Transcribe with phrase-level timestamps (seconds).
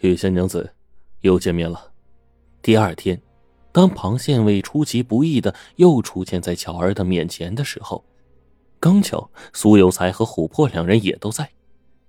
[0.00, 0.74] 玉仙娘子，
[1.20, 1.92] 又见面了。
[2.60, 3.20] 第二天，
[3.72, 8.04] 当庞县尉出其不意的又出现在巧儿的面前的时候，
[8.78, 11.50] 刚巧苏有才和琥珀两人也都在。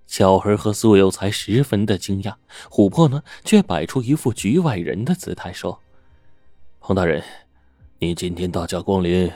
[0.06, 2.34] 巧儿和苏有才十分的惊讶，
[2.70, 5.80] 琥珀呢却摆出一副局外人的姿态说
[6.80, 7.22] ：“庞大人，
[7.98, 9.30] 你今天大驾光临，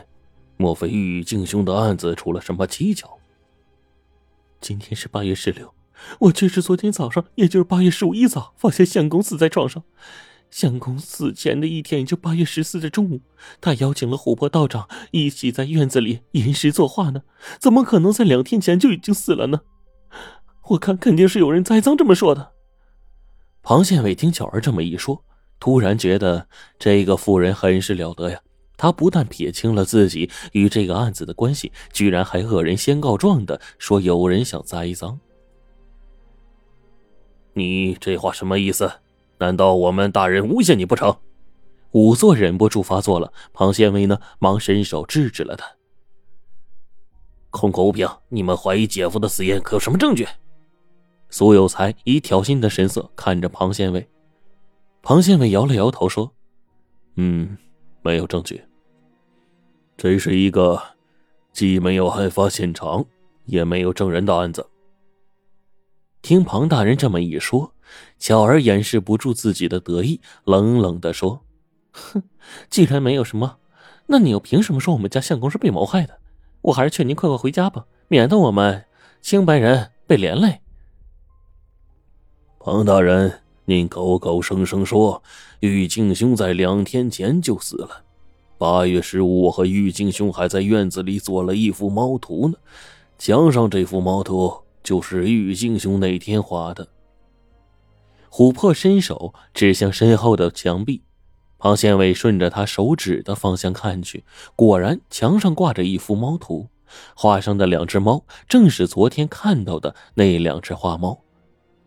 [0.56, 3.18] 莫非玉敬兄的案子出了什么蹊跷？”
[4.60, 5.74] 今天是八月十六。
[6.20, 9.82] 我却是昨天早上，也就是八月十五一早，发现相公死在床上。
[10.50, 13.20] 相公死前的一天，也就八月十四的中午，
[13.60, 17.22] 他邀请了琥珀道长一起在院子里吟诗作画呢。
[17.60, 19.60] 怎么可能在两天前就已经死了呢？
[20.70, 22.50] 我看肯定是有人栽赃这么说的。
[23.62, 25.24] 庞县尉听巧儿这么一说，
[25.60, 26.48] 突然觉得
[26.78, 28.40] 这个妇人很是了得呀。
[28.76, 35.20] 他不但撇清了自己与这个案子的关系，居然还恶人先告状的说有人想栽赃。
[37.60, 38.90] 你这话什么意思？
[39.38, 41.16] 难道我们大人诬陷你不成？
[41.92, 45.66] 仵作忍不住发作了，庞县尉呢，忙伸手制止了他。
[47.50, 50.26] 空口无凭，你们怀疑姐夫的死因，可有什么证据？
[51.28, 54.08] 苏有才以挑衅的神色看着庞县尉，
[55.02, 56.32] 庞县尉摇了摇头说
[57.16, 57.56] ：“嗯，
[58.02, 58.62] 没有证据。
[59.96, 60.80] 这是一个
[61.52, 63.04] 既没有案发现场，
[63.46, 64.66] 也没有证人的案子。”
[66.22, 67.72] 听庞大人这么一说，
[68.18, 71.40] 巧儿掩饰不住自己的得意，冷冷的说
[71.92, 72.22] ：“哼，
[72.68, 73.56] 既然没有什么，
[74.06, 76.18] 那你又凭什么说我们家相公是被谋害的？
[76.62, 78.84] 我还是劝您快快回家吧，免得我们
[79.22, 80.60] 清白人被连累。”
[82.60, 85.22] 庞大人，您口口声声说
[85.60, 88.04] 玉静兄在两天前就死了，
[88.58, 92.58] 八月十五，我和玉静兄还在院子里做了一幅猫图呢，
[93.16, 94.52] 墙上这幅猫图。
[94.90, 96.88] 就是玉敬兄那天画的。
[98.28, 101.04] 琥珀伸手指向身后的墙壁，
[101.58, 104.24] 庞县尉顺着他手指的方向看去，
[104.56, 106.66] 果然墙上挂着一幅猫图，
[107.14, 111.20] 画上的两只猫正是昨天看到的那两只花猫。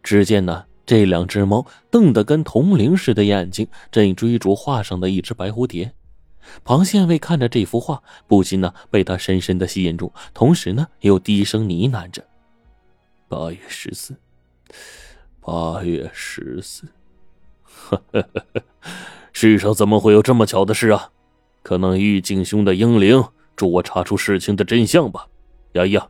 [0.01, 5.91] 只见呢，这两只猫瞪得跟铜铃似的眼睛，正追逐画上的一只白蝴蝶。
[6.63, 12.23] 庞县尉看着这幅画，不禁呢被他深深的吸引住，同时呢又低声呢喃着。
[13.35, 14.15] 八月十四，
[15.41, 16.87] 八月十四，
[17.63, 18.61] 呵呵呵
[19.31, 21.09] 世上怎么会有这么巧的事啊？
[21.63, 23.23] 可能玉镜兄的英灵
[23.55, 25.27] 助我查出事情的真相吧。
[25.71, 26.07] 呀呀，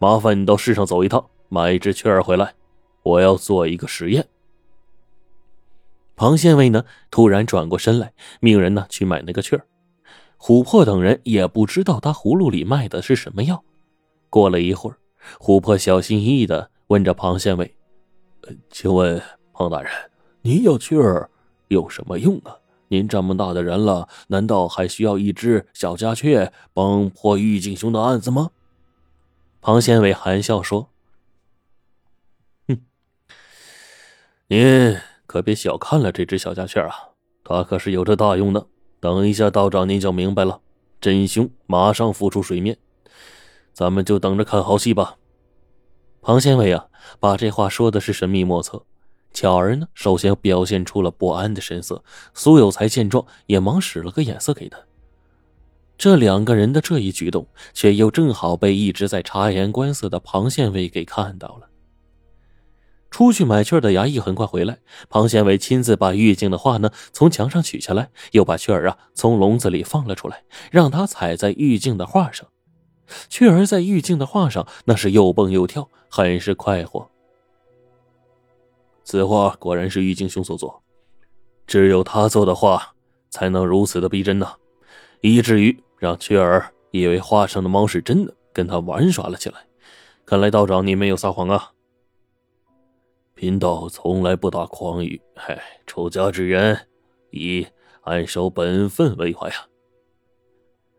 [0.00, 2.52] 麻烦你到市上走一趟，买一只雀儿回来，
[3.04, 4.26] 我要做一个实验。
[6.16, 9.64] 庞县尉呢，突然转过身来，命人呢去买那个雀儿。
[10.40, 13.62] 琥珀等人也不知道他葫芦里卖的是什么药。
[14.28, 14.96] 过了一会儿。
[15.38, 17.76] 琥珀小心翼翼的问着庞县尉
[18.70, 19.20] ：“请问
[19.52, 19.90] 庞大人，
[20.42, 21.30] 您要雀儿
[21.68, 22.56] 有什么用啊？
[22.88, 28.50] 您这么大的人了，难道还需要一只小家雀帮破玉敬兄的案子吗？”
[29.60, 30.90] 庞县尉含笑说
[32.68, 32.78] ：“哼，
[34.46, 36.94] 您可别小看了这只小家雀啊，
[37.42, 38.66] 它可是有着大用的。
[39.00, 40.60] 等一下道长您就明白了，
[41.00, 42.78] 真凶马上浮出水面。”
[43.76, 45.16] 咱们就等着看好戏吧。
[46.22, 46.86] 庞县尉啊，
[47.20, 48.86] 把这话说的是神秘莫测。
[49.34, 52.02] 巧儿呢，首先表现出了不安的神色。
[52.32, 54.78] 苏有才见状，也忙使了个眼色给他。
[55.98, 61.68] 这两个人的这一举动，却又正好被一直在察言观色的庞县尉给看到了。
[63.10, 64.78] 出去买雀的衙役很快回来，
[65.10, 72.48] 庞县尉亲自把玉镜的画呢从墙上取下来，又把雀儿啊从笼子里放了出来，让他踩在玉镜的画上。
[73.28, 77.10] 雀儿在玉镜的画上，那是又蹦又跳，很是快活。
[79.04, 80.82] 此画果然是玉镜兄所作，
[81.66, 82.94] 只有他做的画
[83.30, 84.52] 才能如此的逼真呢，
[85.20, 89.64] 以至于让雀儿以为画上的猫是真的，跟他玩耍了起来。
[90.24, 91.70] 看来道长你没有撒谎啊！
[93.34, 96.88] 贫道从来不打诳语，嗨，出家之人
[97.30, 97.64] 以
[98.00, 99.68] 安守本分为怀啊。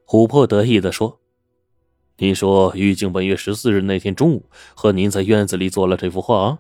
[0.06, 1.20] 琥珀得意的说。
[2.20, 4.44] 你说玉镜本月十四日那天中午
[4.74, 6.60] 和您在院子里做了这幅画啊？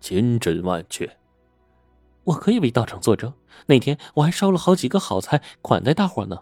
[0.00, 1.18] 千真万确。
[2.22, 3.32] 我可以为道长作证，
[3.66, 6.38] 那天我还烧了好几个好菜款待大伙呢。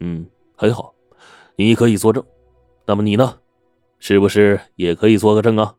[0.00, 0.94] 嗯，很好，
[1.56, 2.22] 你可以作证。
[2.84, 3.38] 那么你呢？
[3.98, 5.76] 是不是也可以做个证啊？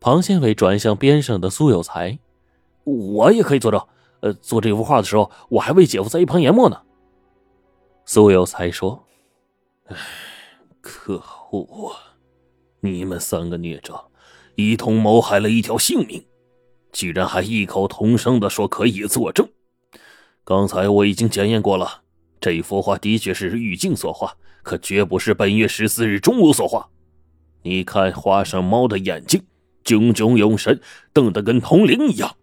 [0.00, 2.18] 庞县伟转向边上的苏有才，
[2.82, 3.80] 我也可以作证。
[4.18, 6.82] 呃，做这幅画的时候，我还为姐夫在一旁研墨呢。
[8.04, 9.04] 苏有才说
[9.86, 9.96] ：“唉。”
[10.88, 11.94] 可恶！
[12.80, 14.02] 你们三个孽障，
[14.54, 16.24] 一同谋害了一条性命，
[16.92, 19.46] 居然还异口同声的说可以作证。
[20.44, 22.04] 刚才我已经检验过了，
[22.40, 26.88] 这幅画的确是玉镜所画，可绝不是本月十四日中午所画。
[27.62, 29.44] 你看画上猫的眼睛，
[29.84, 30.80] 炯炯有神，
[31.12, 32.34] 瞪得跟铜铃一样。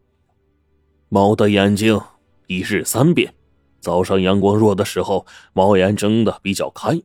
[1.09, 1.99] 猫的眼睛
[2.45, 3.33] 一日三变，
[3.79, 6.99] 早上阳光弱的时候，猫眼睁得比较开；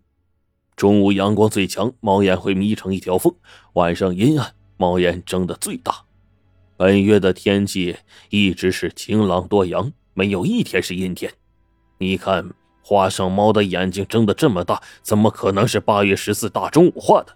[0.76, 3.32] 中午阳光最强，猫眼会眯成一条缝；
[3.75, 6.05] 晚上阴暗，猫眼睁得最大。
[6.76, 7.96] 本月的天气
[8.31, 9.93] 一直是晴朗多阳。
[10.12, 11.32] 没有一天是阴天，
[11.99, 12.50] 你看
[12.82, 17.34] 画上猫的眼睛睁得这么大，怎么可能是八月十四大中午画的？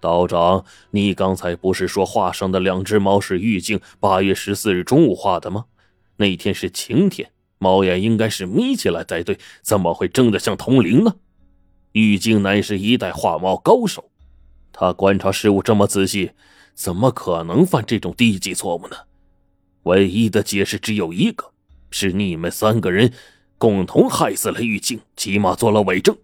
[0.00, 5.66] 道长，你刚才不是说画上的两只猫是玉镜八月十四日中午画的吗？
[6.16, 11.14] 那天是晴天，猫眼应该是眯起来才对，怎么会睁得像铜铃呢？
[11.92, 14.10] 玉镜乃是一代画猫高手，
[14.72, 16.32] 他观察事物这么仔细，
[16.74, 18.96] 怎么可能犯这种低级错误呢？
[19.84, 21.52] 唯一的解释只有一个。
[21.94, 23.12] 是你们三个人
[23.58, 26.16] 共同害死了玉镜，起码做了伪证。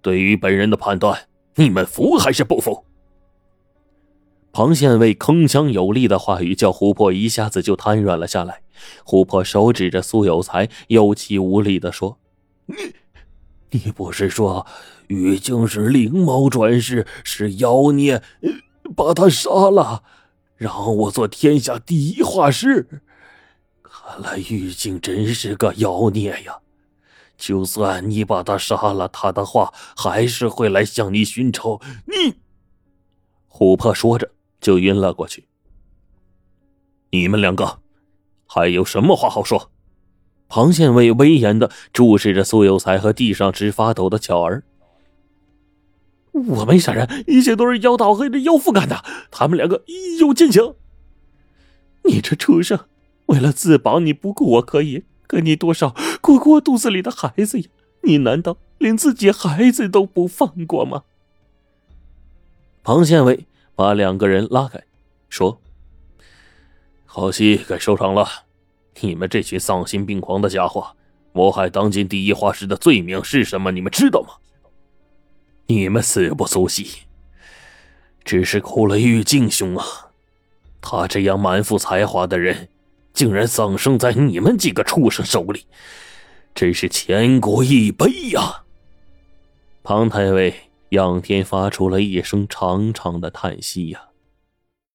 [0.00, 1.26] 对于本人的判断，
[1.56, 2.84] 你们服还是不服？
[4.52, 8.62] 庞县尉铿锵有力的话语，叫琥珀一下子就瘫软了下来。
[9.04, 12.20] 琥珀手指着苏有才，有气无力的说
[12.66, 12.76] ：“你，
[13.72, 14.66] 你不是说
[15.08, 18.22] 玉镜是灵猫转世，是妖孽，
[18.94, 20.04] 把他杀了，
[20.56, 23.02] 让我做天下第一画师？”
[23.82, 26.58] 看来玉镜真是个妖孽呀！
[27.38, 31.80] 就算你把他杀了，他的话还是会来向你寻仇。
[32.06, 32.34] 你，
[33.48, 34.30] 琥珀说着
[34.60, 35.48] 就晕了过去。
[37.10, 37.80] 你们两个
[38.46, 39.70] 还有什么话好说？
[40.54, 44.64] 庞县尉威严的注视着苏有才和地上直发抖的巧儿。
[46.32, 50.74] 我没杀人，一切都是妖道和这妖妇干的，他们两个一有奸情。
[52.04, 52.80] 你这畜生！
[53.26, 57.66] 为了自保，你不顾我可以，可你多少顾过肚子里的孩子呀？
[58.02, 61.04] 你难道连自己孩子都不放过吗？
[62.82, 64.84] 庞县尉把两个人拉开，
[65.30, 65.62] 说
[67.06, 68.28] ：“好戏该收场了。
[69.00, 70.96] 你们这群丧心病狂的家伙，
[71.32, 73.70] 谋害当今第一画师的罪名是什么？
[73.70, 74.34] 你们知道吗？
[75.66, 77.02] 你们死不足惜，
[78.24, 79.84] 只是苦了玉镜兄啊！
[80.80, 82.68] 他这样满腹才华的人。”
[83.14, 85.66] 竟然丧生在你们几个畜生手里，
[86.54, 88.64] 真是千古一悲呀！
[89.82, 90.54] 庞太尉
[90.88, 94.00] 仰天发出了一声长长的叹息呀。